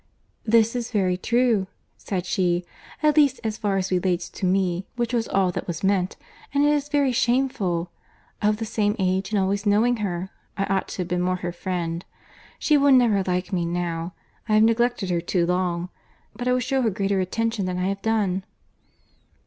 [0.45, 2.65] "This is very true," said she,
[3.03, 6.73] "at least as far as relates to me, which was all that was meant—and it
[6.73, 11.51] is very shameful.—Of the same age—and always knowing her—I ought to have been more her
[11.51, 14.15] friend.—She will never like me now.
[14.49, 15.89] I have neglected her too long.
[16.35, 18.43] But I will shew her greater attention than I have done."